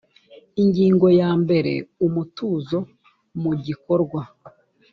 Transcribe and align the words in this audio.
ingingo 0.61 1.07
ya 1.19 1.29
mbere 1.41 1.73
umutuzo 2.05 2.77
mu 3.41 3.51
gikorwa 3.65 4.21